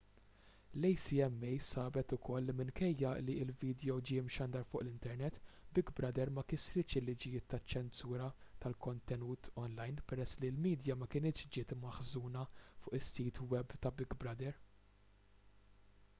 [0.83, 5.35] l-acma sabet ukoll li minkejja li l-vidjo ġie mxandar fuq l-internet
[5.77, 8.29] big brother ma kisritx il-liġijiet taċ-ċensura
[8.65, 14.59] tal-kontenut onlajn peress li l-midja ma kinitx ġiet maħżuna fuq is-sit web ta' big brother